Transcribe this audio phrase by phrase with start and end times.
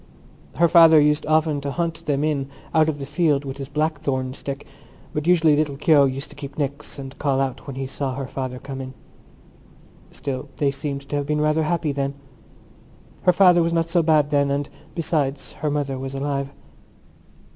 [0.55, 4.33] Her father used often to hunt them in out of the field with his blackthorn
[4.33, 4.65] stick;
[5.13, 8.25] but usually little Keogh used to keep nix and call out when he saw her
[8.25, 8.95] father coming.
[10.09, 12.15] Still they seemed to have been rather happy then.
[13.25, 16.51] Her father was not so bad then; and besides, her mother was alive.